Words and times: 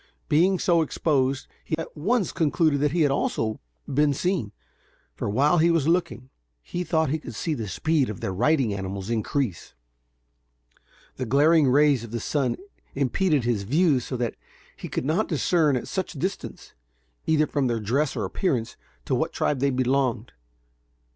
Being 0.29 0.57
so 0.57 0.81
exposed, 0.81 1.45
he 1.63 1.77
at 1.77 1.95
once 1.95 2.31
concluded 2.31 2.79
that 2.79 2.89
he 2.91 3.05
also 3.07 3.59
had 3.85 3.93
been 3.93 4.13
seen, 4.15 4.51
for 5.13 5.29
while 5.29 5.59
he 5.59 5.69
was 5.69 5.87
looking, 5.87 6.31
he 6.63 6.83
thought 6.83 7.11
he 7.11 7.19
could 7.19 7.35
see 7.35 7.53
the 7.53 7.67
speed 7.67 8.09
of 8.09 8.19
their 8.19 8.33
riding 8.33 8.73
animals 8.73 9.11
increase. 9.11 9.75
The 11.17 11.27
glaring 11.27 11.67
rays 11.69 12.03
of 12.03 12.09
the 12.09 12.19
sun 12.19 12.57
impeded 12.95 13.43
his 13.43 13.61
view, 13.61 13.99
so 13.99 14.17
that 14.17 14.33
he 14.75 14.89
could 14.89 15.05
not 15.05 15.27
discern 15.27 15.75
at 15.75 15.87
such 15.87 16.15
a 16.15 16.17
distance, 16.17 16.73
either 17.27 17.45
from 17.45 17.67
their 17.67 17.79
dress 17.79 18.15
or 18.15 18.25
appearance, 18.25 18.75
to 19.05 19.13
what 19.13 19.31
tribe 19.33 19.59
they 19.59 19.69
belonged. 19.69 20.31